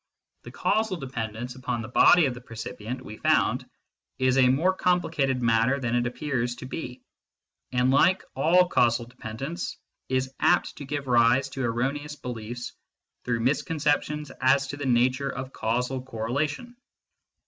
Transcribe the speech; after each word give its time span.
The 0.41 0.51
causal 0.51 0.97
dependence 0.97 1.53
upon 1.53 1.83
the 1.83 1.87
body 1.87 2.25
of 2.25 2.33
the 2.33 2.41
percipient, 2.41 3.03
we 3.05 3.17
found, 3.17 3.69
is 4.17 4.35
a 4.39 4.49
more 4.49 4.73
complicated 4.73 5.43
matter 5.43 5.79
than 5.79 5.93
it 5.95 6.07
appears 6.07 6.55
to 6.55 6.65
be, 6.65 7.03
and, 7.71 7.91
like 7.91 8.23
all 8.35 8.67
causal 8.67 9.05
depend 9.05 9.43
ence, 9.43 9.77
is 10.09 10.33
apt 10.39 10.75
to 10.77 10.85
give 10.85 11.05
rise 11.05 11.49
to 11.49 11.61
erroneous 11.63 12.15
beliefs 12.15 12.73
through 13.25 13.41
mis 13.41 13.61
conceptions 13.61 14.31
as 14.41 14.65
to 14.69 14.77
the 14.77 14.87
nature 14.87 15.29
of 15.29 15.53
causal 15.53 16.01
correlation. 16.01 16.75